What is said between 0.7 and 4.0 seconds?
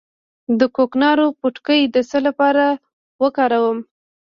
کوکنارو پوټکی د څه لپاره وکاروم؟